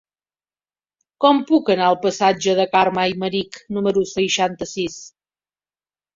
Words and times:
Com 1.25 1.41
puc 1.51 1.69
anar 1.73 1.89
al 1.89 1.97
passatge 2.05 2.57
de 2.61 2.65
Carme 2.73 3.01
Aymerich 3.03 3.61
número 3.79 4.05
seixanta-sis? 4.15 4.99